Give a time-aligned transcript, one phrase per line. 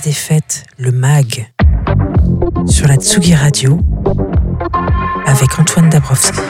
[0.00, 1.52] des fêtes, le MAG,
[2.66, 3.78] sur la Tsugi Radio,
[5.26, 6.40] avec Antoine Dabrowski.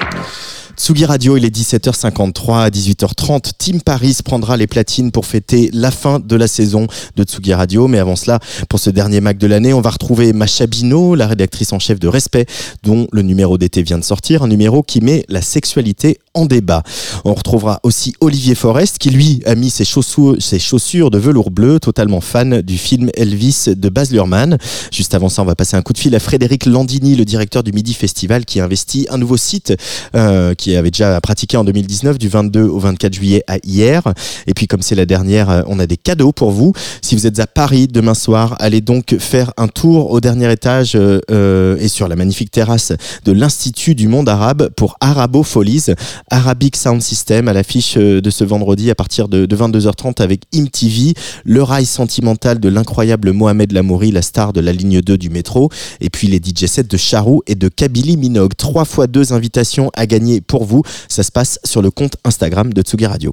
[0.83, 3.53] Tsugi Radio, il est 17h53 à 18h30.
[3.57, 7.87] Team Paris prendra les platines pour fêter la fin de la saison de Tsugi Radio.
[7.87, 11.29] Mais avant cela, pour ce dernier Mac de l'année, on va retrouver Macha Bino, la
[11.29, 12.47] rédactrice en chef de Respect,
[12.83, 14.43] dont le numéro d'été vient de sortir.
[14.43, 16.83] Un numéro qui met la sexualité en débat.
[17.25, 22.21] On retrouvera aussi Olivier Forest, qui lui a mis ses chaussures, de velours bleu, totalement
[22.21, 24.59] fan du film Elvis de Baz Luhrmann.
[24.91, 27.63] Juste avant ça, on va passer un coup de fil à Frédéric Landini, le directeur
[27.63, 29.75] du Midi Festival, qui a investi un nouveau site
[30.17, 34.03] euh, qui avait déjà pratiqué en 2019 du 22 au 24 juillet à hier.
[34.47, 36.73] Et puis comme c'est la dernière, euh, on a des cadeaux pour vous.
[37.01, 40.93] Si vous êtes à Paris demain soir, allez donc faire un tour au dernier étage
[40.95, 42.93] euh, euh, et sur la magnifique terrasse
[43.25, 45.87] de l'Institut du monde arabe pour Arabo Folies,
[46.31, 51.15] Arabic Sound System à l'affiche de ce vendredi à partir de, de 22h30 avec IMTV,
[51.45, 55.71] le rail sentimental de l'incroyable Mohamed Lamouri, la star de la ligne 2 du métro,
[56.01, 58.53] et puis les DJ sets de Charou et de Kabylie Minogue.
[58.57, 60.83] Trois fois deux invitations à gagner pour vous.
[61.09, 63.33] Ça se passe sur le compte Instagram de Tsugi Radio.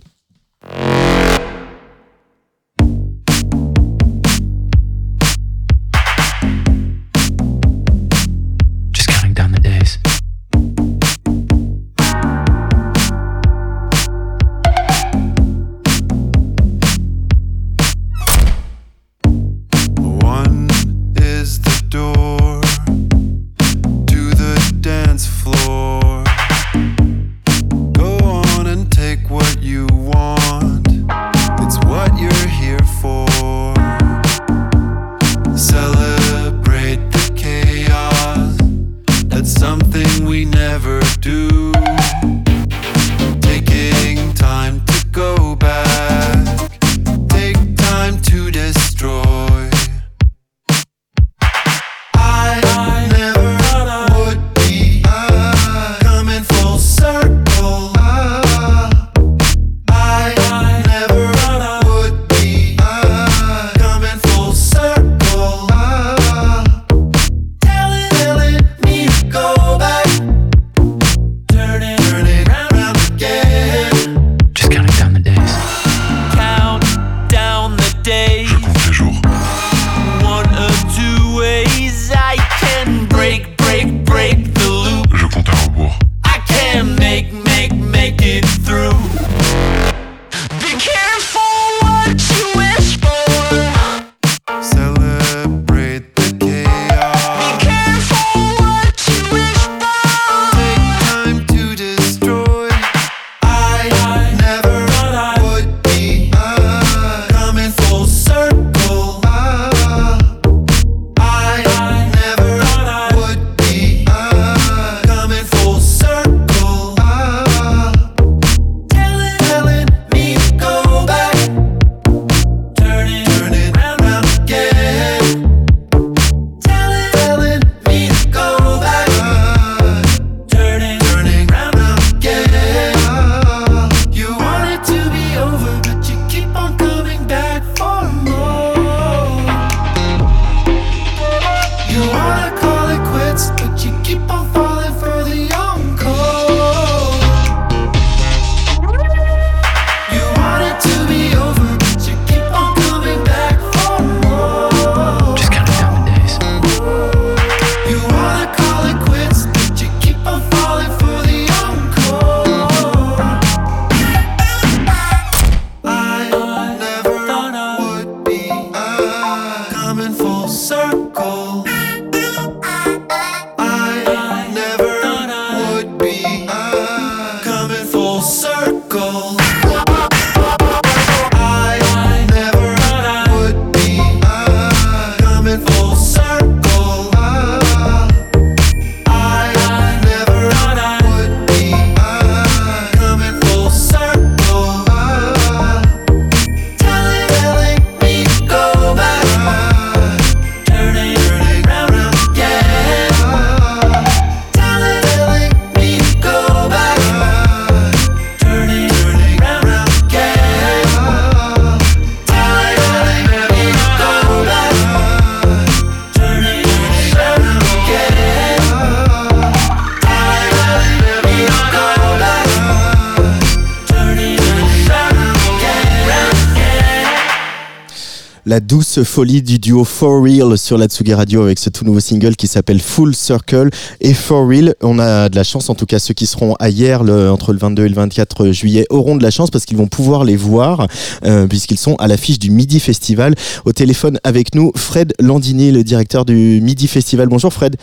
[228.49, 231.99] La douce folie du duo For Real sur la Tsugi Radio avec ce tout nouveau
[231.99, 233.69] single qui s'appelle Full Circle
[234.01, 234.73] et For Real.
[234.81, 237.53] On a de la chance, en tout cas ceux qui seront à hier le, entre
[237.53, 240.35] le 22 et le 24 juillet auront de la chance parce qu'ils vont pouvoir les
[240.35, 240.87] voir
[241.25, 243.35] euh, puisqu'ils sont à l'affiche du Midi Festival.
[243.65, 247.27] Au téléphone avec nous, Fred Landini, le directeur du Midi Festival.
[247.27, 247.75] Bonjour Fred.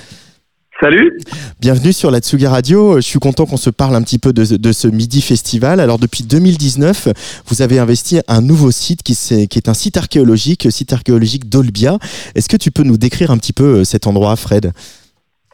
[0.81, 1.11] Salut.
[1.59, 2.97] Bienvenue sur la Tsugi Radio.
[2.97, 5.81] Je suis content qu'on se parle un petit peu de, de, ce Midi Festival.
[5.81, 7.09] Alors depuis 2019,
[7.49, 11.49] vous avez investi un nouveau site qui, est, qui est un site archéologique, site archéologique
[11.49, 11.97] d'Olbia.
[12.35, 14.73] Est-ce que tu peux nous décrire un petit peu euh, cet endroit, Fred?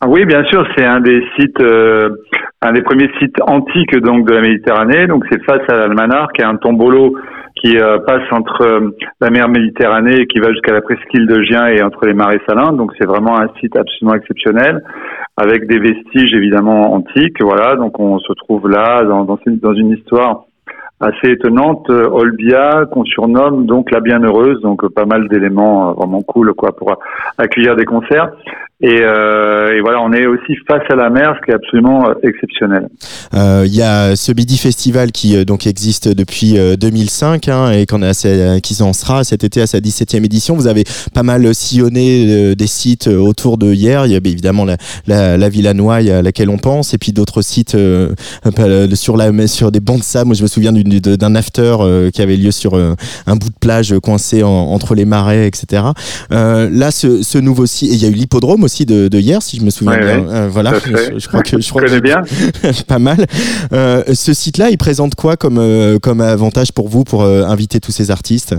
[0.01, 0.67] Ah Oui, bien sûr.
[0.75, 2.11] C'est un des sites, euh,
[2.61, 5.07] un des premiers sites antiques donc de la Méditerranée.
[5.07, 7.15] Donc c'est face à l'Almanar, qui est un tombolo
[7.57, 8.91] qui euh, passe entre euh,
[9.21, 12.41] la mer Méditerranée et qui va jusqu'à la presqu'île de Gien et entre les marais
[12.49, 12.73] salins.
[12.73, 14.83] Donc c'est vraiment un site absolument exceptionnel
[15.37, 17.41] avec des vestiges évidemment antiques.
[17.41, 19.39] Voilà, donc on se trouve là dans,
[19.75, 20.45] une histoire
[21.01, 26.55] assez étonnante, euh, Olbia qu'on surnomme donc la bienheureuse, donc pas mal d'éléments vraiment cool
[26.55, 26.97] quoi pour
[27.39, 28.31] accueillir des concerts.
[28.85, 32.09] Et, euh, et, voilà, on est aussi face à la mer, ce qui est absolument
[32.09, 32.89] euh, exceptionnel.
[33.33, 37.87] Euh, il y a ce Midi Festival qui euh, donc existe depuis 2005 hein, et
[37.87, 38.13] qu'on a,
[38.61, 40.57] qui en sera cet été à sa 17e édition.
[40.57, 40.83] Vous avez
[41.15, 44.07] pas mal sillonné des sites autour de hier.
[44.07, 44.77] Il y a évidemment la,
[45.07, 47.77] la, la Villa Noailles à laquelle on pense et puis d'autres sites
[48.95, 50.35] sur, la, sur des bancs de sable.
[50.35, 51.77] je me souviens d'un after
[52.13, 55.85] qui avait lieu sur un bout de plage coincé entre les marais, etc.
[56.31, 59.65] là, ce, ce nouveau site, il y a eu l'hippodrome aussi de, hier, si je
[59.65, 60.29] me souviens bien.
[60.29, 62.23] Euh, voilà, je, crois que je crois connais bien.
[62.89, 63.19] pas mal.
[63.73, 67.93] Euh, ce site-là, il présente quoi comme euh, comme avantage pour vous pour inviter tous
[67.93, 68.57] ces artistes?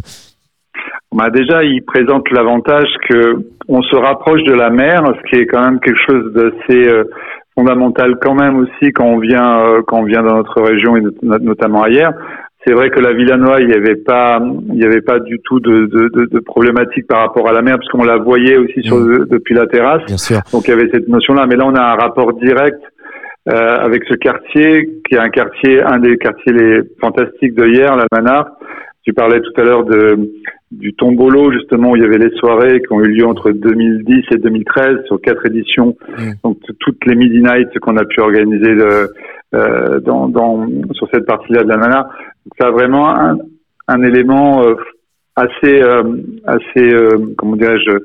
[1.16, 5.46] Bah déjà, il présente l'avantage que on se rapproche de la mer, ce qui est
[5.46, 6.90] quand même quelque chose d'assez
[7.56, 11.84] fondamental quand même aussi quand on vient quand on vient dans notre région et notamment
[11.84, 12.14] ailleurs.
[12.66, 15.60] C'est vrai que la Villanois, il n'y avait pas, il y avait pas du tout
[15.60, 18.96] de, de, de, de problématique par rapport à la mer, puisqu'on la voyait aussi sur,
[18.96, 19.26] mmh.
[19.30, 20.06] depuis la terrasse.
[20.06, 20.40] Bien sûr.
[20.54, 21.46] Donc il y avait cette notion-là.
[21.46, 22.80] Mais là, on a un rapport direct
[23.50, 27.96] euh, avec ce quartier, qui est un quartier, un des quartiers les fantastiques de hier,
[27.98, 28.48] la Manard.
[29.04, 30.32] Tu parlais tout à l'heure de
[30.80, 34.26] du Tombolo, justement, où il y avait les soirées qui ont eu lieu entre 2010
[34.32, 35.96] et 2013 sur quatre éditions.
[36.18, 36.32] Mmh.
[36.44, 39.08] Donc toutes les Midi Nights qu'on a pu organiser euh,
[39.56, 42.06] euh, dans, dans, sur cette partie-là de la Manard.
[42.06, 43.38] Donc ça a vraiment un,
[43.88, 44.76] un élément euh,
[45.36, 46.04] assez, euh,
[46.46, 47.98] assez, euh, comment dirais-je,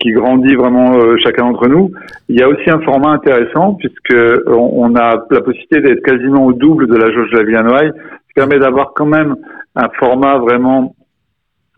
[0.00, 1.92] qui grandit vraiment chacun d'entre nous.
[2.28, 4.14] Il y a aussi un format intéressant puisque
[4.46, 8.26] on, a la possibilité d'être quasiment au double de la jauge de la Villanoise, ce
[8.28, 9.34] qui permet d'avoir quand même
[9.74, 10.94] un format vraiment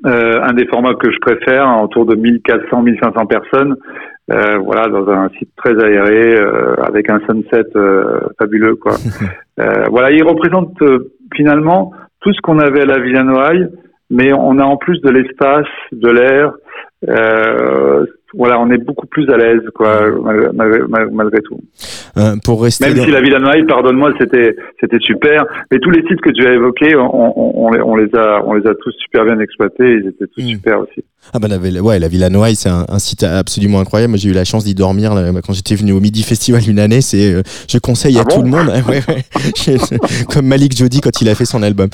[0.05, 3.77] euh, un des formats que je préfère, autour de 1400-1500 personnes,
[4.33, 7.65] euh, voilà, dans un site très aéré, euh, avec un sunset
[8.39, 8.93] fabuleux, quoi.
[9.91, 10.77] voilà, il représente
[11.35, 13.69] finalement tout ce qu'on avait à la Villanoaille,
[14.11, 16.53] mais on a en plus de l'espace, de l'air.
[18.37, 20.07] Voilà, on est beaucoup plus à l'aise, quoi,
[20.53, 20.81] malgré,
[21.13, 21.59] malgré, tout.
[22.17, 26.21] Euh, pour rester Même si la Villanoaille, pardonne-moi, c'était c'était super, mais tous les sites
[26.21, 29.25] que tu as évoqués, on, on, les, on, les a on les a tous super
[29.25, 30.49] bien exploités, ils étaient tous mm.
[30.49, 31.05] super aussi.
[31.33, 34.19] Ah bah la, ouais, la Villa Noailles, c'est un, un, site absolument incroyable.
[34.19, 37.01] J'ai eu la chance d'y dormir là, quand j'étais venu au Midi Festival une année.
[37.01, 39.77] C'est, euh, je conseille ah à tout le monde, ouais, ouais.
[40.29, 41.89] comme Malik Jody quand il a fait son album.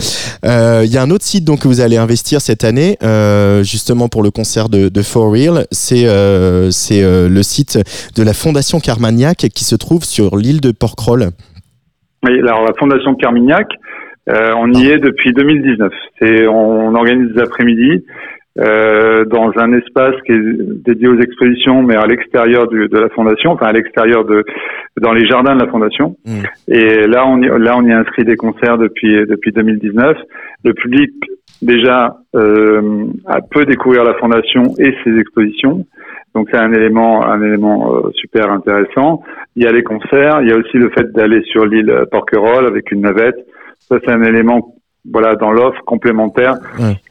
[0.44, 2.96] Euh, Il y a un autre site donc que vous allez investir cette année,
[3.62, 5.66] justement pour le concert de, de For Real.
[5.70, 6.06] C'est
[6.70, 7.78] c'est euh, le site
[8.16, 11.30] de la Fondation Carmagnac qui se trouve sur l'île de Porquerolles.
[12.24, 13.68] Oui, alors la Fondation Carmignac,
[14.28, 15.92] euh, on y est depuis 2019.
[16.18, 18.04] C'est, on organise des après-midi
[18.58, 20.42] euh, dans un espace qui est
[20.84, 24.44] dédié aux expositions, mais à l'extérieur de la fondation, enfin à l'extérieur de
[25.00, 26.16] dans les jardins de la fondation.
[26.26, 26.42] Mm.
[26.68, 30.16] Et là, on y, là on y a inscrit des concerts depuis depuis 2019.
[30.64, 31.12] Le public
[31.62, 33.06] déjà euh,
[33.50, 35.84] peut découvrir la fondation et ses expositions.
[36.34, 39.22] Donc c'est un élément un élément euh, super intéressant.
[39.56, 42.66] Il y a les concerts, il y a aussi le fait d'aller sur l'île Porquerolles
[42.66, 43.36] avec une navette.
[43.80, 44.74] Ça c'est un élément
[45.10, 46.56] voilà dans l'offre complémentaire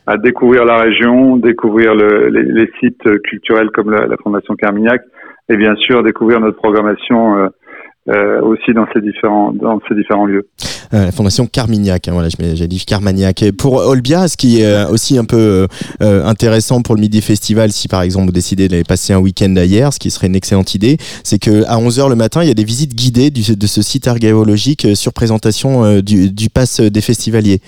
[0.05, 5.01] à découvrir la région, découvrir le, les, les, sites culturels comme la, la, Fondation Carmignac
[5.49, 7.47] et bien sûr découvrir notre programmation euh,
[8.09, 10.47] euh, aussi dans ces différents dans ces différents lieux.
[10.93, 13.43] Euh, la fondation Carmignac, hein, voilà, j'ai dit Carmagnac.
[13.43, 15.67] Et pour Olbia, ce qui est aussi un peu
[16.01, 19.53] euh, intéressant pour le Midi Festival, si par exemple vous décidez d'aller passer un week-end
[19.55, 22.51] ailleurs, ce qui serait une excellente idée, c'est que à 11h le matin, il y
[22.51, 27.01] a des visites guidées du, de ce site archéologique sur présentation du, du pass des
[27.01, 27.59] festivaliers.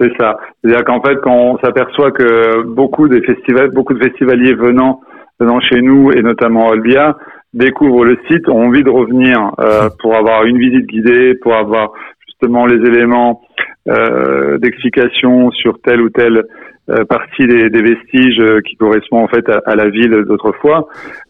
[0.00, 0.36] C'est ça.
[0.62, 5.00] C'est-à-dire qu'en fait, quand on s'aperçoit que beaucoup des festivals, beaucoup de festivaliers venant
[5.38, 7.16] venant chez nous et notamment Olbia
[7.56, 11.92] découvrent le site, ont envie de revenir euh, pour avoir une visite guidée, pour avoir
[12.26, 13.40] justement les éléments
[13.88, 16.44] euh, d'explication sur tel ou tel
[16.88, 20.86] euh, partie des, des vestiges euh, qui correspondent en fait à, à la ville d'autrefois.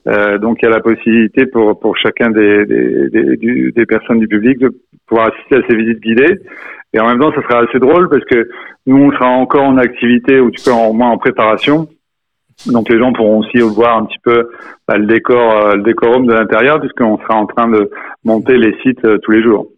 [0.07, 3.87] Euh, donc il y a la possibilité pour pour chacun des des, des, du- des
[3.87, 4.71] personnes du public de
[5.07, 6.41] pouvoir assister à ces visites guidées.
[6.93, 8.49] Et en même temps, ça sera assez drôle parce que
[8.87, 11.89] nous, on sera encore en activité ou tu peux au moins en préparation.
[12.65, 14.49] Donc les gens pourront aussi voir un petit peu
[14.89, 17.91] bah, le décor, euh, le décorum de l'intérieur puisqu'on sera en train de
[18.25, 19.69] monter les sites euh, tous les jours.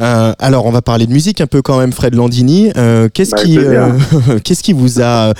[0.00, 2.70] Euh, alors, on va parler de musique un peu quand même, Fred Landini.
[2.76, 5.32] Euh, qu'est-ce Bah, qui, euh, qu'est-ce qui vous a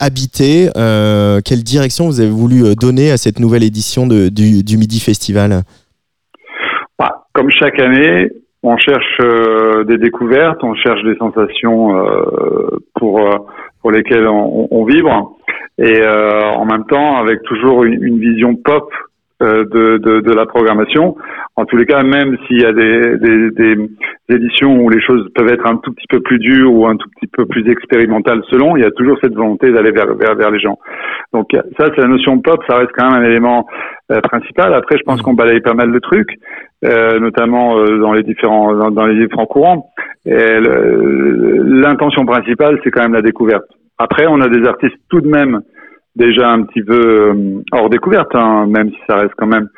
[0.00, 0.70] habité
[1.44, 5.62] Quelle direction vous avez voulu donner à cette nouvelle édition de, du, du Midi Festival?
[6.98, 8.30] Bah, comme chaque année,
[8.62, 11.90] on cherche des découvertes, on cherche des sensations
[12.94, 13.20] pour
[13.80, 15.36] pour lesquelles on, on vibre,
[15.78, 18.90] et euh, en même temps avec toujours une, une vision pop
[19.40, 21.16] de, de, de la programmation.
[21.56, 23.88] En tous les cas, même s'il y a des, des, des
[24.28, 27.08] éditions où les choses peuvent être un tout petit peu plus dures ou un tout
[27.16, 30.50] petit peu plus expérimentales selon, il y a toujours cette volonté d'aller vers, vers, vers
[30.50, 30.78] les gens.
[31.32, 33.66] Donc ça, c'est la notion pop, ça reste quand même un élément
[34.10, 34.74] euh, principal.
[34.74, 36.38] Après, je pense qu'on balaye pas mal de trucs,
[36.84, 39.90] euh, notamment euh, dans les différents dans, dans les différents courants.
[41.80, 43.64] L'intention principale, c'est quand même la découverte.
[43.98, 45.60] Après, on a des artistes tout de même
[46.18, 49.68] déjà un petit peu euh, hors découverte, hein, même si ça reste quand même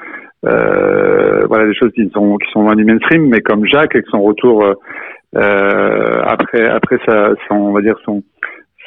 [0.46, 4.06] euh, voilà des choses qui sont qui sont loin du mainstream, mais comme Jacques avec
[4.06, 4.74] son retour euh,
[5.36, 8.22] euh, après après sa son on va dire son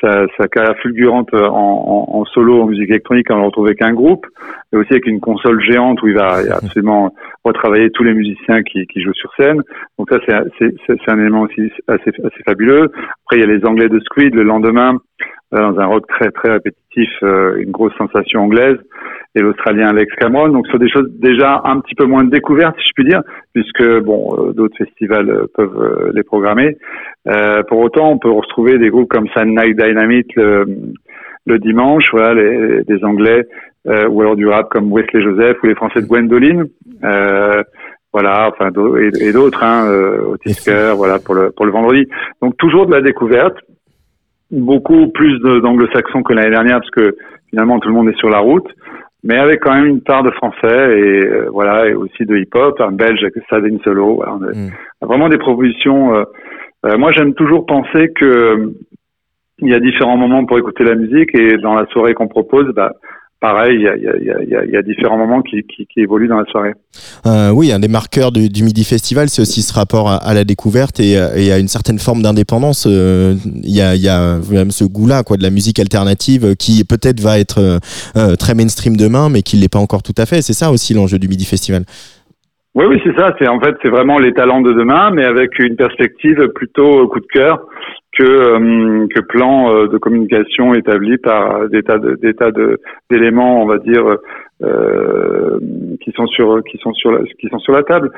[0.01, 3.81] sa, sa carrière fulgurante en, en, en solo en musique électronique, on le retrouve avec
[3.81, 4.25] un groupe,
[4.71, 7.13] mais aussi avec une console géante où il va, absolument
[7.45, 9.61] retravailler tous les musiciens qui, qui jouent sur scène.
[9.97, 10.17] Donc ça,
[10.59, 12.91] c'est un élément aussi assez, assez fabuleux.
[13.23, 14.97] Après, il y a les Anglais de Squid le lendemain,
[15.51, 18.77] dans un rock très très répétitif, euh, une grosse sensation anglaise,
[19.35, 20.49] et l'Australien Alex Cameron.
[20.49, 23.05] Donc, ce sont des choses déjà un petit peu moins de découverte, si je puis
[23.05, 23.21] dire,
[23.53, 26.77] puisque bon, euh, d'autres festivals euh, peuvent euh, les programmer.
[27.27, 30.65] Euh, pour autant, on peut retrouver des groupes comme Sun Night Dynamite le,
[31.45, 33.43] le dimanche, voilà, les, des Anglais,
[33.87, 36.65] euh, ou alors du rap comme Wesley Joseph ou les Français de Gwendoline.
[37.03, 37.63] Euh,
[38.13, 42.07] voilà, enfin et, et d'autres, hein, euh, Otis Kerr, voilà pour le pour le vendredi.
[42.43, 43.57] Donc toujours de la découverte,
[44.53, 47.15] beaucoup plus d'anglo-saxons que l'année dernière parce que
[47.49, 48.67] finalement tout le monde est sur la route,
[49.23, 52.79] mais avec quand même une part de français et euh, voilà et aussi de hip-hop,
[52.81, 54.15] un belge avec Sadine Solo.
[54.15, 54.71] Voilà, on a- Mm.
[55.01, 56.15] vraiment des propositions.
[56.15, 56.23] euh,
[56.85, 58.73] euh, moi, j'aime toujours penser que
[59.59, 62.73] il y a différents moments pour écouter la musique et dans la soirée qu'on propose,
[62.73, 62.91] bah,
[63.43, 65.65] pareil, il y a, différents moments qui,
[65.97, 66.71] évoluent dans la soirée.
[67.25, 71.01] Euh, oui, un des marqueurs du, Midi Festival, c'est aussi ce rapport à, la découverte
[71.01, 72.87] et, à- et à une certaine forme d'indépendance.
[72.89, 77.19] Euh, Il y, a, même ce goût-là, quoi, de la musique alternative euh, qui peut-être
[77.19, 77.79] va être euh,
[78.15, 80.41] euh, très mainstream demain, mais qui l'est pas encore tout à fait.
[80.41, 81.83] C'est ça aussi l'enjeu du Midi Festival.
[82.75, 83.35] Oui, oui, c'est ça.
[83.37, 87.19] C'est en fait, c'est vraiment les talents de demain, mais avec une perspective plutôt coup
[87.19, 87.67] de cœur
[88.17, 92.79] que euh, que plan euh, de communication établi par des tas de des tas de
[93.11, 94.17] d'éléments, on va dire,
[94.63, 95.59] euh,
[96.01, 98.11] qui sont sur qui sont sur la, qui sont sur la table.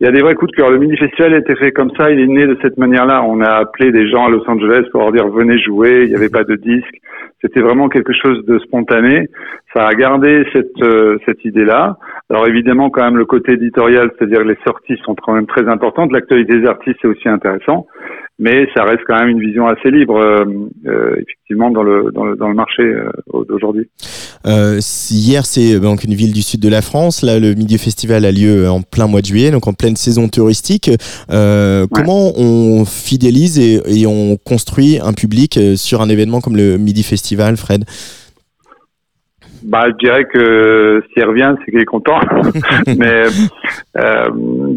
[0.00, 0.70] Il y a des vrais coups de cœur.
[0.70, 2.10] Le mini festival a été fait comme ça.
[2.10, 3.22] Il est né de cette manière-là.
[3.26, 6.02] On a appelé des gens à Los Angeles pour leur dire venez jouer.
[6.04, 7.00] Il n'y avait pas de disque.
[7.42, 9.28] C'était vraiment quelque chose de spontané.
[9.74, 11.98] Ça a gardé cette euh, cette idée-là.
[12.30, 16.12] Alors évidemment, quand même, le côté éditorial, c'est-à-dire les sorties sont quand même très importantes.
[16.12, 17.86] L'actualité des artistes est aussi intéressant,
[18.38, 20.44] mais ça reste quand même une vision assez libre, euh,
[20.86, 23.10] euh, effectivement, dans le, dans le dans le marché euh,
[23.48, 23.88] d'aujourd'hui.
[24.46, 24.80] Euh,
[25.10, 27.22] hier, c'est euh, donc une ville du sud de la France.
[27.22, 30.28] Là, le Midi Festival a lieu en plein mois de juillet, donc en pleine saison
[30.28, 30.90] touristique.
[31.30, 36.78] Euh, Comment on fidélise et, et on construit un public sur un événement comme le
[36.78, 37.84] Midi Festival, Fred
[39.62, 42.20] Bah, je dirais que s'il revient, c'est qu'il est content.
[42.86, 43.24] Mais
[43.98, 44.28] euh,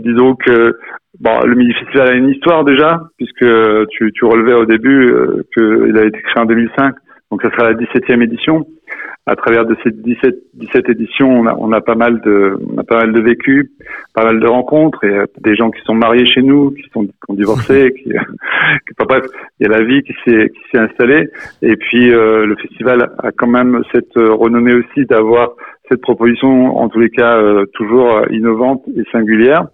[0.03, 0.77] disons que
[1.19, 3.45] bon, le Midi Festival a une histoire déjà, puisque
[3.91, 6.95] tu, tu relevais au début euh, qu'il a été créé en 2005,
[7.31, 8.65] donc ça sera la 17e édition.
[9.27, 12.77] À travers de ces 17, 17 éditions, on a, on a pas mal de, on
[12.77, 13.71] a pas mal de vécu,
[14.13, 17.05] pas mal de rencontres, et euh, des gens qui sont mariés chez nous, qui sont
[17.05, 18.11] qui ont divorcé, qui,
[18.99, 19.25] bref,
[19.59, 21.27] il y a la vie qui s'est qui s'est installée.
[21.63, 25.53] Et puis euh, le festival a quand même cette euh, renommée aussi d'avoir
[25.89, 29.67] cette proposition, en tous les cas, euh, toujours innovante et singulière.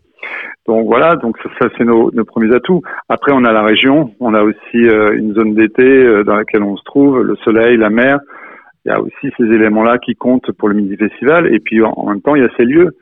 [0.68, 2.82] Donc voilà, donc ça, c'est nos, nos premiers atouts.
[3.10, 6.64] Après, on a la région, on a aussi euh, une zone d'été euh, dans laquelle
[6.64, 8.20] on se trouve, le soleil, la mer.
[8.86, 11.54] Il y a aussi ces éléments-là qui comptent pour le Midi Festival.
[11.54, 12.96] Et puis en, en même temps, il y a ces lieux.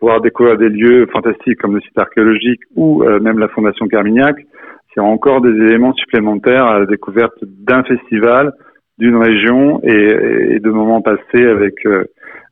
[0.00, 4.36] Pouvoir découvrir des lieux fantastiques comme le site archéologique ou euh, même la Fondation Carmignac,
[4.92, 8.52] c'est encore des éléments supplémentaires à la découverte d'un festival,
[8.98, 12.04] d'une région et, et de moments passés avec euh,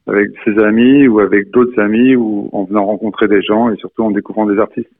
[0.09, 4.03] avec ses amis ou avec d'autres amis ou en venant rencontrer des gens et surtout
[4.03, 4.91] en découvrant des artistes.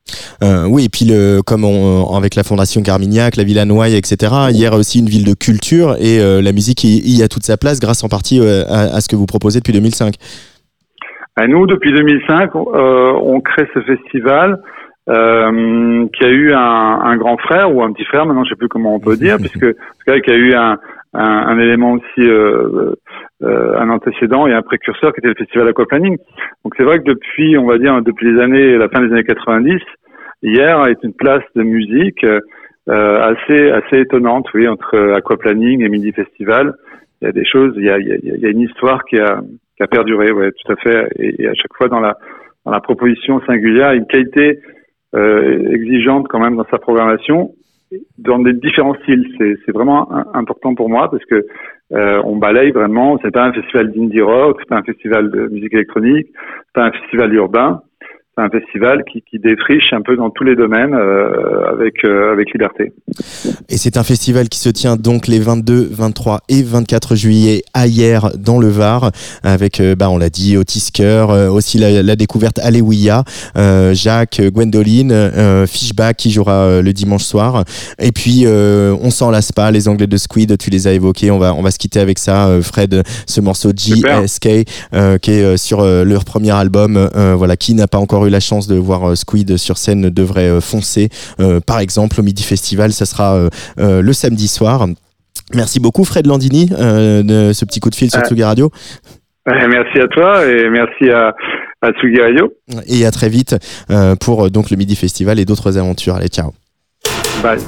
[0.43, 4.33] Euh, oui, et puis le, comme on, avec la Fondation Carmignac, la Villa Noailles, etc.,
[4.51, 7.57] hier aussi une ville de culture et euh, la musique y, y, a toute sa
[7.57, 10.15] place grâce en partie euh, à, à, ce que vous proposez depuis 2005.
[11.37, 14.61] À nous, depuis 2005, euh, on crée ce festival
[15.09, 18.57] euh, qui a eu un, un, grand frère ou un petit frère, maintenant je sais
[18.57, 20.79] plus comment on peut dire, puisque qui a eu un,
[21.15, 22.95] un, un élément aussi, euh,
[23.43, 26.17] euh, un antécédent et un précurseur qui était le festival aquaplaning.
[26.65, 29.25] Donc c'est vrai que depuis, on va dire, depuis les années, la fin des années
[29.25, 29.81] 90,
[30.43, 32.41] hier est une place de musique euh,
[32.89, 36.75] assez assez étonnante, oui, entre aquaplaning et midi festival.
[37.21, 38.61] Il y a des choses, il y a, il y a, il y a une
[38.61, 39.41] histoire qui a,
[39.77, 41.09] qui a perduré, ouais, tout à fait.
[41.19, 42.17] Et, et, à chaque fois dans la
[42.65, 44.61] dans la proposition singulière, une qualité
[45.15, 47.53] euh, exigeante quand même dans sa programmation,
[48.19, 49.27] dans des différents styles.
[49.39, 51.47] C'est vraiment important pour moi parce que
[51.93, 53.19] euh, on balaye vraiment.
[53.23, 56.87] C'est pas un festival d'indie rock, c'est pas un festival de musique électronique, c'est pas
[56.87, 57.83] un festival urbain
[58.35, 62.33] c'est un festival qui, qui, défriche un peu dans tous les domaines euh, avec euh,
[62.33, 62.93] avec liberté.
[63.69, 67.87] Et c'est un festival qui se tient donc les 22, 23 et 24 juillet à
[67.87, 69.11] hier dans le Var
[69.43, 73.25] avec euh, bah on l'a dit Otis Kerr, aussi la, la, découverte Alléluia,
[73.59, 75.13] euh, Jacques, Gwendoline,
[75.67, 77.65] Fishback qui jouera le dimanche soir
[77.99, 81.39] et puis on s'en lasse pas les Anglais de Squid, tu les as évoqués, on
[81.39, 84.49] va on va se quitter avec ça Fred, ce morceau JSK
[85.21, 88.77] qui est sur leur premier album voilà qui n'a pas encore eu la chance de
[88.77, 91.09] voir Squid sur scène devrait foncer.
[91.67, 93.49] par exemple, au Midi Festival, ça sera
[93.79, 94.87] le samedi soir.
[95.55, 98.71] Merci beaucoup Fred Landini de ce petit coup de fil sur Tsugi Radio.
[99.47, 101.35] Merci à toi et merci à,
[101.83, 102.53] à Tsugi Radio.
[102.87, 103.57] Et à très vite
[104.21, 106.15] pour donc le Midi Festival et d'autres aventures.
[106.15, 106.53] Allez, ciao.
[107.43, 107.59] Bye.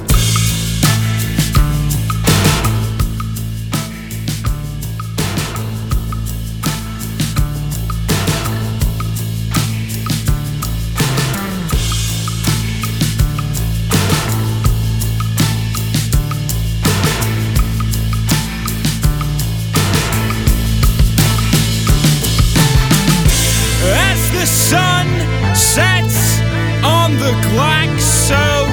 [27.25, 28.64] look like so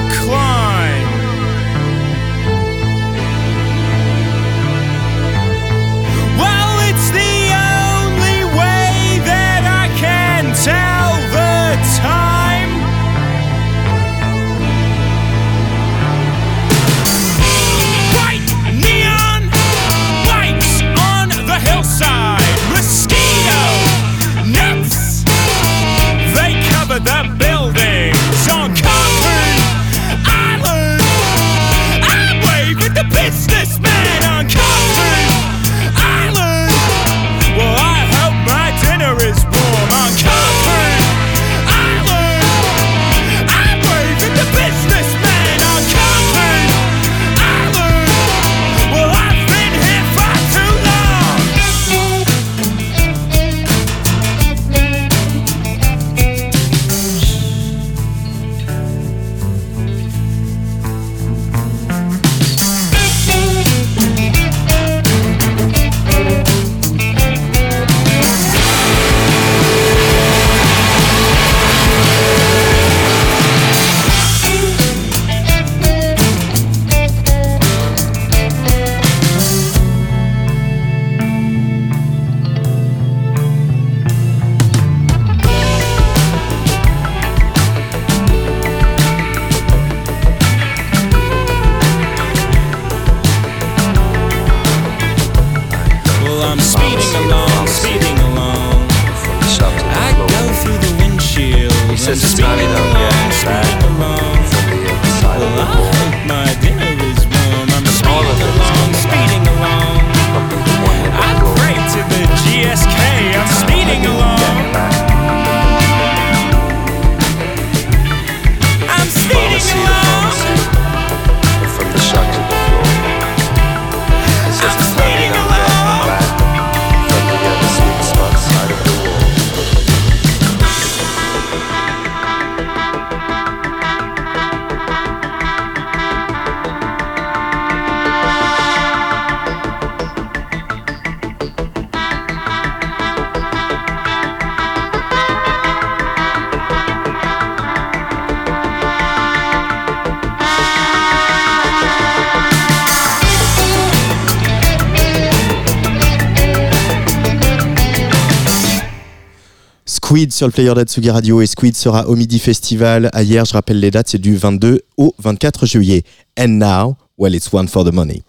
[160.13, 163.09] Squid sur le player d'Atsugi Radio et Squid sera au Midi Festival.
[163.13, 166.03] À hier, je rappelle les dates, c'est du 22 au 24 juillet.
[166.39, 168.21] And now, well, it's one for the money.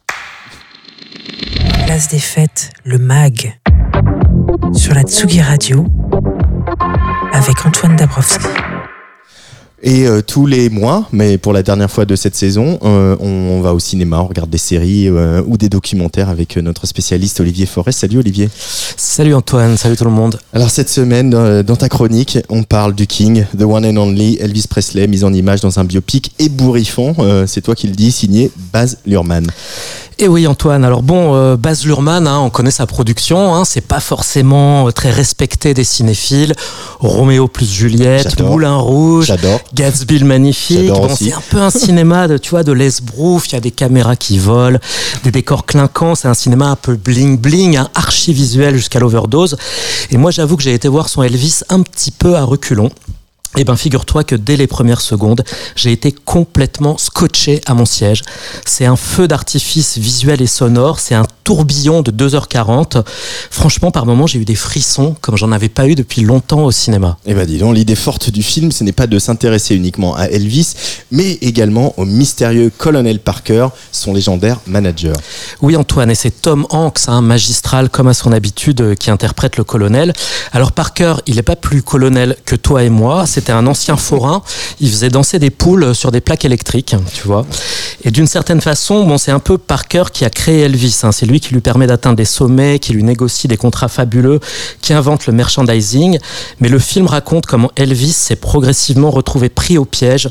[1.85, 3.61] Place des fêtes, le MAG.
[4.73, 5.85] Sur la Tsugi Radio.
[7.35, 8.47] Avec Antoine Dabrowski.
[9.87, 13.61] Et euh, tous les mois, mais pour la dernière fois de cette saison, euh, on,
[13.61, 17.67] va au cinéma, on regarde des séries euh, ou des documentaires avec notre spécialiste Olivier
[17.67, 17.99] Forest.
[17.99, 18.49] Salut Olivier.
[18.97, 20.39] Salut Antoine, salut tout le monde.
[20.55, 24.65] Alors cette semaine, dans ta chronique, on parle du King, The One and Only, Elvis
[24.71, 27.15] Presley, mise en image dans un biopic ébouriffant.
[27.47, 29.47] C'est toi qui le dis, signé Baz Luhrmann.
[30.25, 33.83] Et oui Antoine, alors bon, euh, Baz Luhrmann, hein, on connaît sa production, hein, c'est
[33.83, 36.55] pas forcément euh, très respecté des cinéphiles.
[36.99, 39.31] Roméo plus Juliette, Moulin Rouge,
[39.75, 40.89] Gatsby le magnifique.
[40.89, 43.71] Bon, c'est un peu un cinéma de, tu vois, de l'esbrouf, il y a des
[43.71, 44.79] caméras qui volent,
[45.25, 49.59] des décors clinquants, c'est un cinéma un peu bling bling, un archi-visuel jusqu'à l'overdose.
[50.11, 52.89] Et moi j'avoue que j'ai été voir son Elvis un petit peu à reculons.
[53.57, 55.45] Eh ben, figure-toi que dès les premières secondes,
[55.77, 58.23] j'ai été complètement scotché à mon siège.
[58.67, 63.05] C'est un feu d'artifice visuel et sonore, c'est un tourbillon de 2h40.
[63.51, 66.73] Franchement, par moments, j'ai eu des frissons comme j'en avais pas eu depuis longtemps au
[66.73, 67.17] cinéma.
[67.27, 70.25] Eh ben, dis donc, l'idée forte du film, ce n'est pas de s'intéresser uniquement à
[70.25, 70.73] Elvis,
[71.13, 75.15] mais également au mystérieux colonel Parker, son légendaire manager.
[75.63, 79.57] Oui, Antoine, et c'est Tom Hanks, un magistral comme à son habitude, euh, qui interprète
[79.59, 80.13] le colonel.
[80.53, 83.99] Alors, Parker, il n'est pas plus colonel que toi et moi, c'est c'était un ancien
[83.99, 84.43] forain.
[84.81, 87.45] Il faisait danser des poules sur des plaques électriques, tu vois.
[88.03, 91.01] Et d'une certaine façon, bon, c'est un peu Parker qui a créé Elvis.
[91.03, 91.13] Hein.
[91.13, 94.41] C'est lui qui lui permet d'atteindre des sommets, qui lui négocie des contrats fabuleux,
[94.81, 96.19] qui invente le merchandising.
[96.61, 100.31] Mais le film raconte comment Elvis s'est progressivement retrouvé pris au piège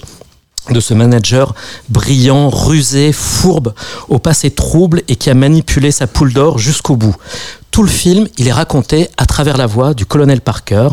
[0.71, 1.53] de ce manager
[1.89, 3.75] brillant, rusé, fourbe,
[4.09, 7.15] au passé trouble et qui a manipulé sa poule d'or jusqu'au bout.
[7.69, 10.89] Tout le film, il est raconté à travers la voix du colonel Parker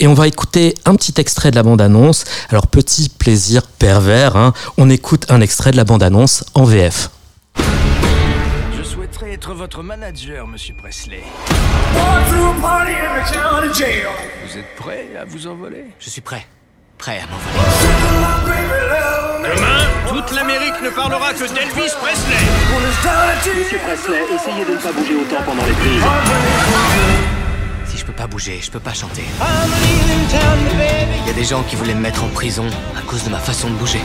[0.00, 2.24] et on va écouter un petit extrait de la bande-annonce.
[2.50, 4.52] Alors, petit plaisir pervers, hein.
[4.76, 7.10] on écoute un extrait de la bande-annonce en VF.
[8.76, 11.22] Je souhaiterais être votre manager, monsieur Presley.
[14.46, 15.84] Vous êtes prêt à vous envoler?
[15.98, 16.46] Je suis prêt.
[16.98, 17.58] Prêt à m'envoler.
[19.54, 22.42] Demain, toute l'Amérique ne parlera que d'Elvis Presley.
[23.56, 27.17] Monsieur Presley, essayez de ne pas bouger autant pendant les prises.
[28.18, 29.22] Si je peux pas bouger, je peux pas chanter.
[31.20, 33.38] Il y a des gens qui voulaient me mettre en prison à cause de ma
[33.38, 34.00] façon de bouger.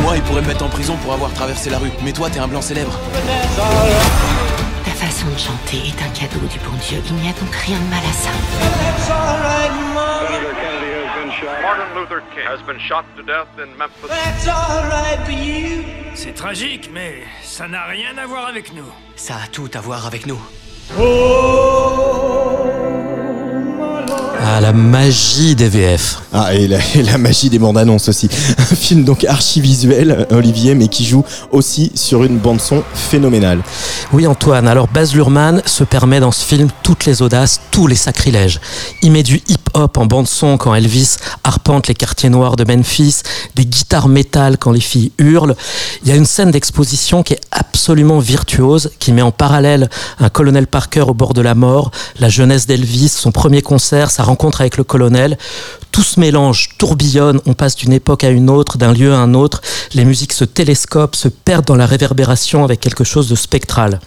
[0.00, 1.90] Moi, ils pourraient me mettre en prison pour avoir traversé la rue.
[2.02, 2.98] Mais toi, t'es un blanc célèbre.
[4.86, 7.02] Ta façon de chanter est un cadeau du bon Dieu.
[7.06, 8.30] Il n'y a donc rien de mal à ça.
[16.14, 18.90] C'est tragique, mais ça n'a rien à voir avec nous.
[19.16, 20.40] Ça a tout à voir avec nous.
[24.54, 26.20] Ah, la magie des VF.
[26.30, 28.28] Ah, et la, magie des bandes annonces aussi.
[28.58, 33.60] Un film donc archi-visuel, Olivier, mais qui joue aussi sur une bande-son phénoménale.
[34.12, 34.68] Oui, Antoine.
[34.68, 38.60] Alors, Baz Luhrmann se permet dans ce film toutes les audaces, tous les sacrilèges.
[39.00, 43.22] Il met du hip-hop en bande-son quand Elvis arpente les quartiers noirs de Memphis,
[43.54, 45.56] des guitares métal quand les filles hurlent.
[46.02, 49.88] Il y a une scène d'exposition qui est absolument virtuose, qui met en parallèle
[50.18, 54.22] un colonel Parker au bord de la mort, la jeunesse d'Elvis, son premier concert, sa
[54.24, 55.38] rencontre avec le colonel.
[55.90, 59.34] Tout se mélange, tourbillonne, on passe d'une époque à une autre, d'un lieu à un
[59.34, 59.62] autre.
[59.94, 64.00] Les musiques se télescopent, se perdent dans la réverbération avec quelque chose de spectral.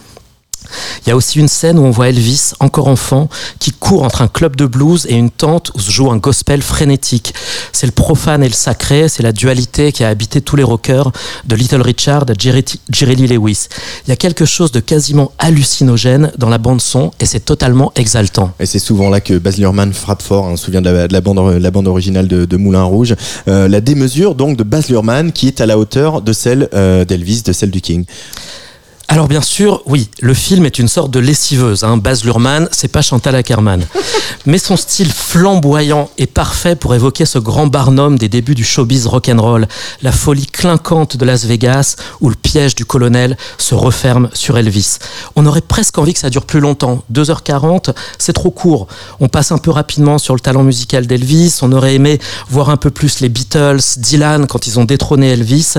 [1.05, 4.21] Il y a aussi une scène où on voit Elvis, encore enfant, qui court entre
[4.21, 7.33] un club de blues et une tente où se joue un gospel frénétique.
[7.71, 11.11] C'est le profane et le sacré, c'est la dualité qui a habité tous les rockers,
[11.45, 13.67] de Little Richard à Jerry Lee Lewis.
[14.05, 17.91] Il y a quelque chose de quasiment hallucinogène dans la bande son et c'est totalement
[17.95, 18.51] exaltant.
[18.59, 20.45] Et c'est souvent là que Baz Luhrmann frappe fort.
[20.45, 20.51] Hein.
[20.53, 23.15] On se souvient de la, bande, la bande originale de, Moulin Rouge.
[23.47, 27.05] Euh, la démesure donc de Baz Luhrmann qui est à la hauteur de celle euh,
[27.05, 28.05] d'Elvis, de celle du King.
[29.07, 31.83] Alors bien sûr, oui, le film est une sorte de lessiveuse.
[31.83, 31.97] Hein.
[31.97, 33.85] Baz Luhrmann, c'est pas Chantal Ackerman.
[34.47, 39.07] Mais son style flamboyant est parfait pour évoquer ce grand barnum des débuts du showbiz
[39.07, 39.67] rock'n'roll,
[40.01, 44.97] la folie clinquante de Las Vegas où le piège du colonel se referme sur Elvis.
[45.35, 47.03] On aurait presque envie que ça dure plus longtemps.
[47.11, 48.87] 2h40, c'est trop court.
[49.19, 51.59] On passe un peu rapidement sur le talent musical d'Elvis.
[51.61, 55.75] On aurait aimé voir un peu plus les Beatles, Dylan quand ils ont détrôné Elvis.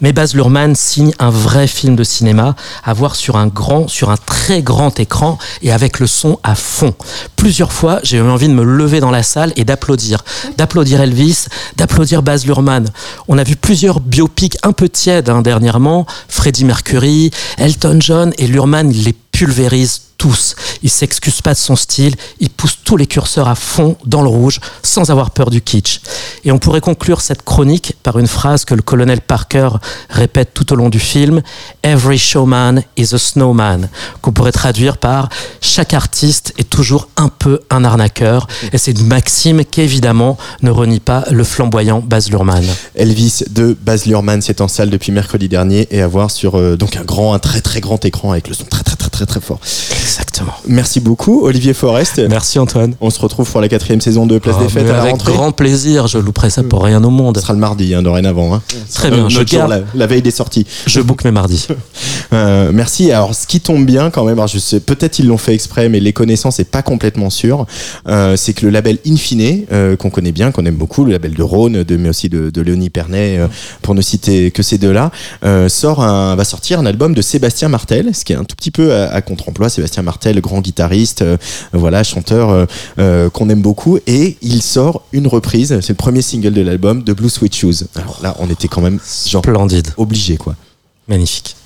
[0.00, 2.54] Mais Baz Luhrmann signe un vrai film de cinéma
[2.84, 6.54] à voir sur un grand, sur un très grand écran et avec le son à
[6.54, 6.94] fond.
[7.36, 10.24] Plusieurs fois, j'ai eu envie de me lever dans la salle et d'applaudir.
[10.56, 12.88] D'applaudir Elvis, d'applaudir Baz Luhrmann.
[13.28, 16.06] On a vu plusieurs biopics un peu tièdes hein, dernièrement.
[16.28, 20.54] Freddie Mercury, Elton John et Luhrmann, il les pulvérise tous.
[20.82, 24.28] Il s'excuse pas de son style, il pousse tous les curseurs à fond dans le
[24.28, 26.02] rouge sans avoir peur du kitsch.
[26.44, 29.70] Et on pourrait conclure cette chronique par une phrase que le colonel Parker
[30.10, 31.40] répète tout au long du film
[31.82, 33.88] Every showman is a snowman,
[34.20, 35.30] qu'on pourrait traduire par
[35.62, 38.46] chaque artiste est toujours un peu un arnaqueur.
[38.74, 42.66] Et c'est une maxime qui évidemment ne renie pas le flamboyant Baz Luhrmann.
[42.94, 46.76] Elvis de Baz Luhrmann, c'est en salle depuis mercredi dernier et à voir sur euh,
[46.76, 48.96] donc un grand, un très très grand écran avec le son très très
[49.26, 49.58] très très fort.
[50.02, 50.52] Exactement.
[50.66, 52.20] Merci beaucoup Olivier Forest.
[52.28, 52.94] Merci Antoine.
[53.00, 55.16] On se retrouve pour la quatrième saison de Place Oh, des Fêtes à la avec
[55.18, 57.36] grand plaisir, je louperai ça pour rien au monde.
[57.36, 58.54] Ce sera le mardi hein, dorénavant.
[58.54, 58.62] hein.
[58.94, 60.66] Très bien, Euh, je garde- la, la veille des sorties.
[60.86, 61.66] Je book mes mardis.
[62.32, 63.10] Euh, merci.
[63.10, 65.88] Alors, ce qui tombe bien quand même, alors je sais, peut-être ils l'ont fait exprès,
[65.88, 67.66] mais les connaissances n'est pas complètement sûr.
[68.06, 71.34] Euh, c'est que le label Infine, euh, qu'on connaît bien, qu'on aime beaucoup, le label
[71.34, 73.48] de Rhône, de, mais aussi de, de Léonie Pernet, euh,
[73.82, 75.10] pour ne citer que ces deux-là,
[75.44, 78.54] euh, sort un, va sortir un album de Sébastien Martel, ce qui est un tout
[78.54, 79.68] petit peu à, à contre-emploi.
[79.68, 81.36] Sébastien Martel, grand guitariste, euh,
[81.72, 82.66] voilà, chanteur euh,
[82.98, 85.78] euh, qu'on aime beaucoup, et il sort une reprise.
[85.80, 87.86] C'est le premier single de l'album de Blue Sweet Shoes.
[87.94, 89.88] Alors là, on était quand même genre Splendide.
[89.96, 90.54] obligé, quoi.
[91.08, 91.56] Magnifique.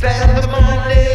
[0.00, 1.09] stand the morning.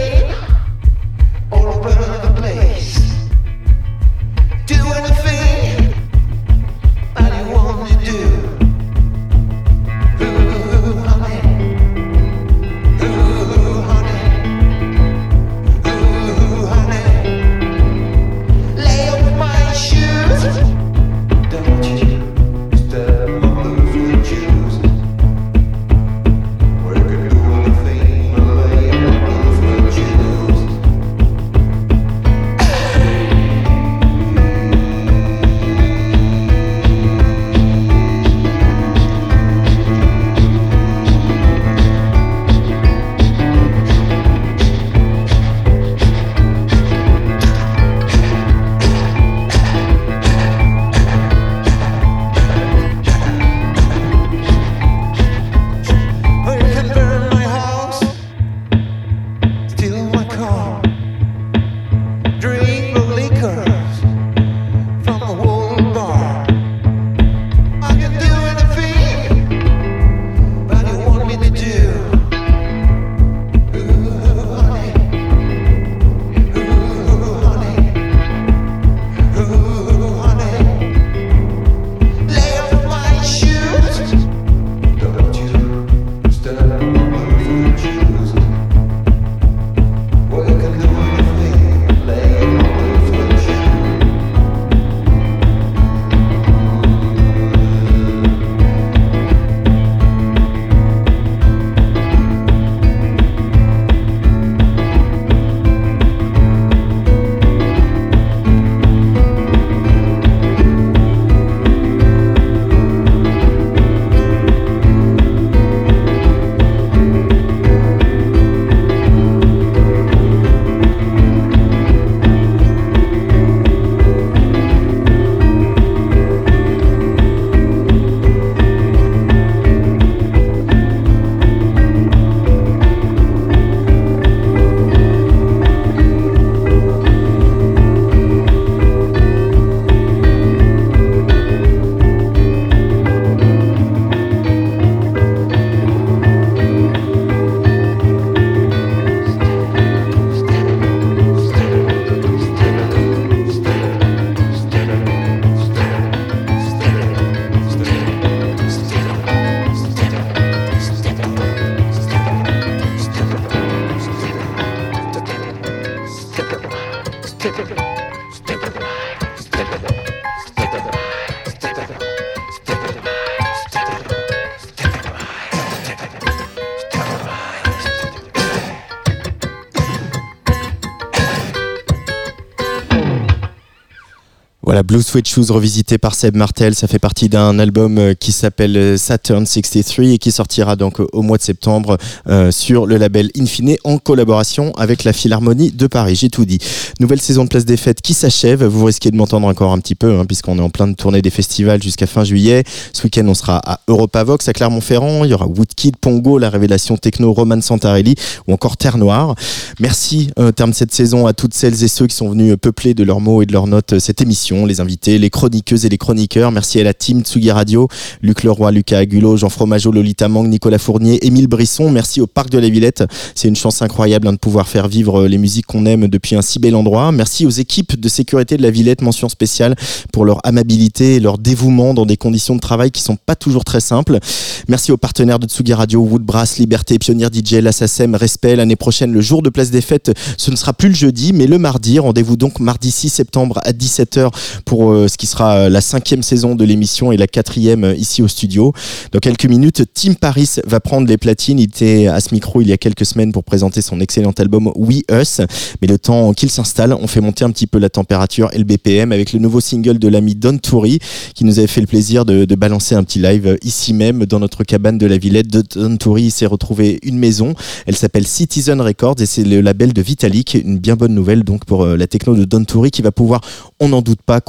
[184.86, 188.78] Blue Sweat Shoes revisité par Seb Martel, ça fait partie d'un album euh, qui s'appelle
[188.78, 193.32] euh, Saturn 63 et qui sortira donc au mois de septembre euh, sur le label
[193.36, 196.13] Infine en collaboration avec la Philharmonie de Paris.
[196.13, 196.60] J'ai tout dit.
[197.00, 198.63] Nouvelle saison de Place des Fêtes qui s'achève.
[198.63, 201.24] Vous risquez de m'entendre encore un petit peu hein, puisqu'on est en plein de tournée
[201.24, 202.63] des festivals jusqu'à fin juillet.
[202.93, 205.24] Ce week-end, on sera à Europavox à Clermont-Ferrand.
[205.24, 208.13] Il y aura Woodkid, Pongo, la révélation techno Roman Santarelli
[208.48, 209.34] ou encore Terre Noire.
[209.80, 212.93] Merci au terme de cette saison à toutes celles et ceux qui sont venus peupler
[212.93, 216.52] de leurs mots et de leurs notes cette émission invités, les chroniqueuses et les chroniqueurs.
[216.52, 217.88] Merci à la team Tsugi Radio,
[218.22, 221.90] Luc Leroy, Lucas Agulot, Jean Fromageau, Lolita Mang, Nicolas Fournier, Émile Brisson.
[221.92, 223.04] Merci au Parc de la Villette.
[223.36, 226.42] C'est une chance incroyable hein, de pouvoir faire vivre les musiques qu'on aime depuis un
[226.42, 227.12] si bel endroit.
[227.12, 229.76] Merci aux équipes de sécurité de la Villette, mention spéciale
[230.12, 233.66] pour leur amabilité et leur dévouement dans des conditions de travail qui sont pas toujours
[233.66, 234.20] très simples.
[234.68, 237.72] Merci aux partenaires de Tsugi Radio, Woodbrass, Liberté, Pionnier DJ, la
[238.18, 238.56] Respect.
[238.56, 241.48] L'année prochaine, le jour de place des fêtes, ce ne sera plus le jeudi, mais
[241.48, 242.00] le mardi.
[242.00, 244.30] Rendez-vous donc mardi 6 septembre à 17h
[244.65, 247.95] pour euh, ce qui sera euh, la cinquième saison de l'émission et la quatrième euh,
[247.95, 248.73] ici au studio.
[249.12, 251.60] Dans quelques minutes, Tim Paris va prendre les platines.
[251.60, 254.71] Il était à ce micro il y a quelques semaines pour présenter son excellent album
[254.75, 255.41] We Us.
[255.82, 258.63] Mais le temps qu'il s'installe, on fait monter un petit peu la température et le
[258.63, 260.99] BPM avec le nouveau single de l'ami Don Toury
[261.36, 264.63] qui nous avait fait le plaisir de, balancer un petit live ici même dans notre
[264.63, 265.47] cabane de la Villette.
[265.47, 267.54] Don Toury s'est retrouvé une maison.
[267.86, 270.56] Elle s'appelle Citizen Records et c'est le label de Vitalik.
[270.56, 273.41] Une bien bonne nouvelle donc pour la techno de Don Toury qui va pouvoir,
[273.80, 274.41] on n'en doute pas,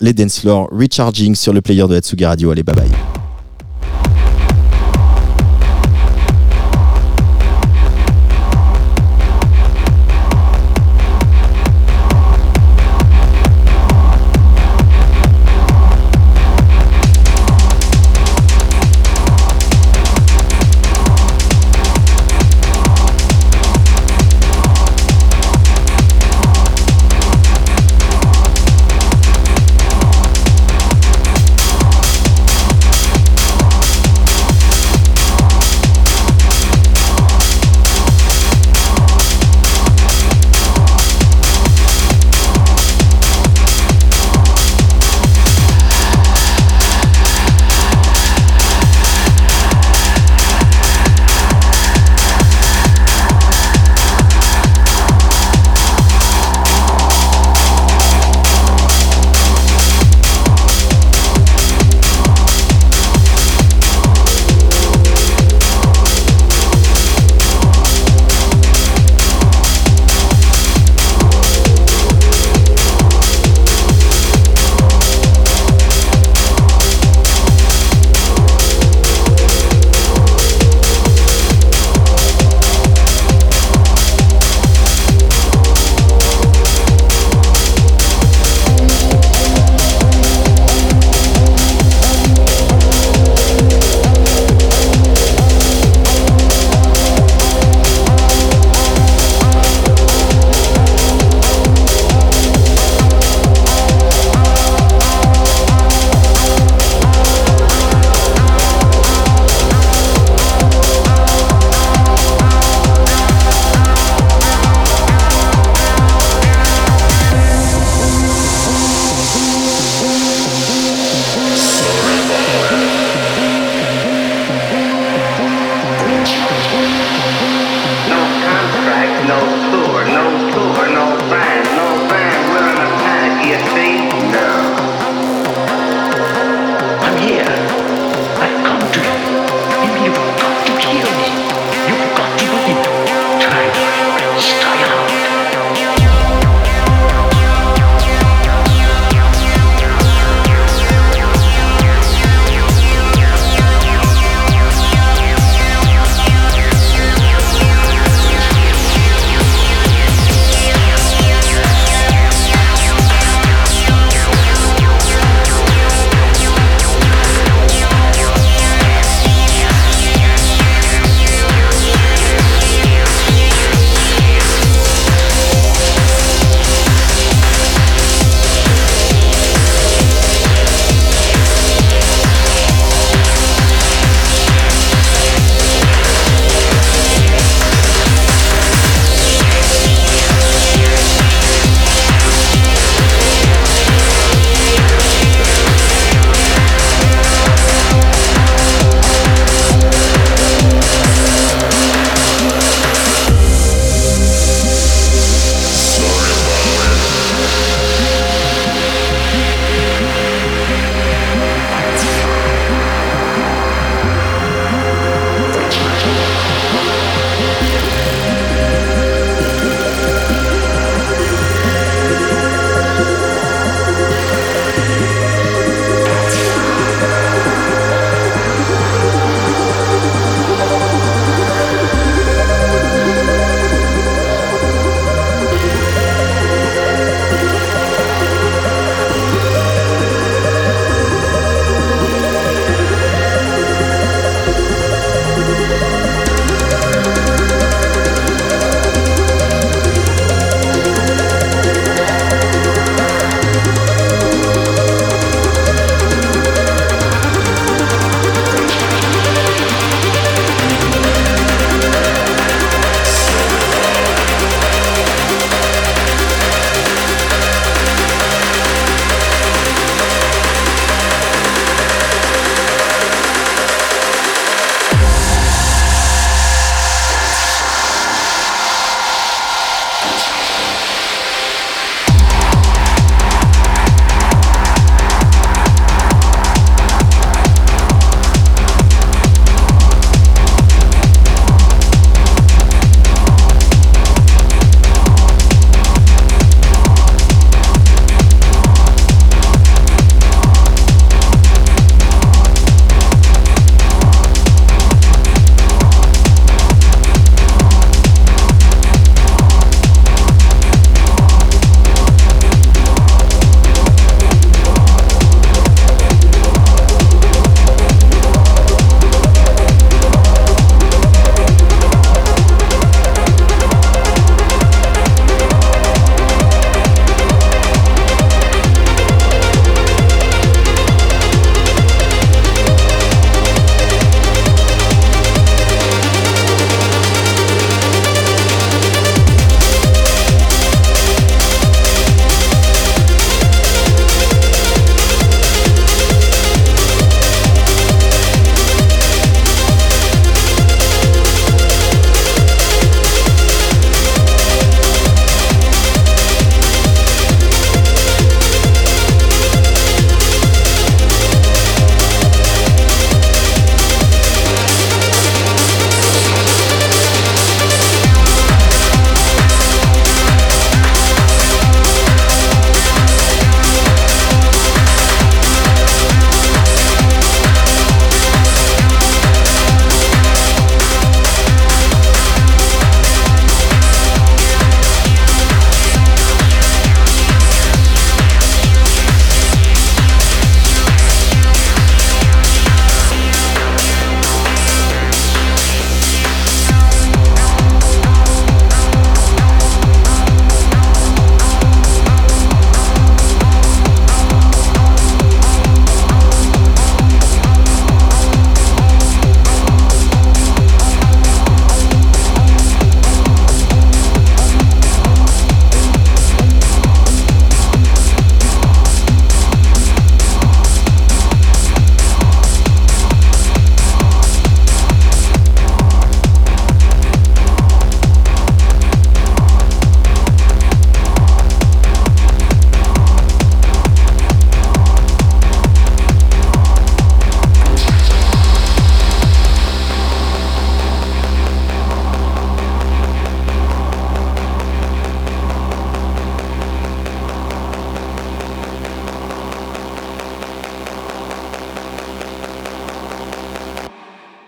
[0.00, 2.50] les dance recharging sur le player de Hatsuga Radio.
[2.50, 3.21] Allez, bye bye.